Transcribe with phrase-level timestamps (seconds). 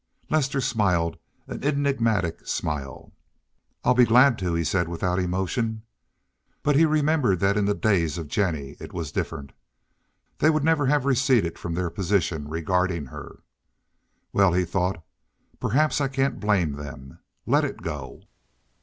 [0.31, 3.13] Lester smiled an enigmatic smile.
[3.83, 5.83] "I'll be glad to," he said, without emotion.
[6.63, 9.51] But he remembered that in the days of Jennie it was different.
[10.39, 13.41] They would never have receded from their position regarding her.
[14.33, 15.05] "Well," he thought,
[15.59, 17.19] "perhaps I can't blame them.
[17.45, 18.23] Let it go."